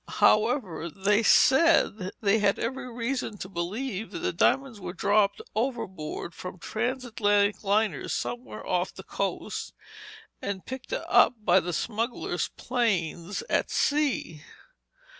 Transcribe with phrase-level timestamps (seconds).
[0.07, 6.33] However, they said they had every reason to believe that the diamonds were dropped overboard
[6.33, 9.75] from trans Atlantic liners somewhere off the coast
[10.41, 14.41] and picked up by the smugglers' planes at sea.